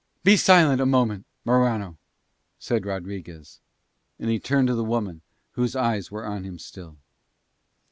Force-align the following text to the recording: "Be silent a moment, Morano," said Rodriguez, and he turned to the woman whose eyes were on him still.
"Be 0.23 0.35
silent 0.35 0.81
a 0.81 0.87
moment, 0.87 1.27
Morano," 1.45 1.95
said 2.57 2.87
Rodriguez, 2.87 3.59
and 4.17 4.31
he 4.31 4.39
turned 4.39 4.67
to 4.69 4.73
the 4.73 4.83
woman 4.83 5.21
whose 5.51 5.75
eyes 5.75 6.09
were 6.09 6.25
on 6.25 6.43
him 6.43 6.57
still. 6.57 6.97